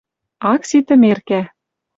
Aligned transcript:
ак 0.51 0.61
ситӹ 0.69 0.95
меркӓ. 1.03 1.41